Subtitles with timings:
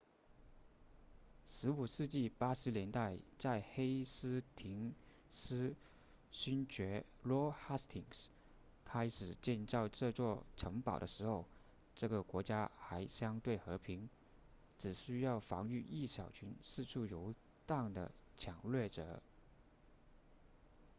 [1.45, 4.95] 15世纪80年代在黑斯廷
[5.29, 5.75] 斯
[6.31, 8.29] 勋爵 lord hastings
[8.83, 11.45] 开始建造这座城堡的时候
[11.93, 14.09] 这个国家还相对和平
[14.79, 17.35] 只需要防御一小群四处游
[17.67, 19.21] 荡的抢掠者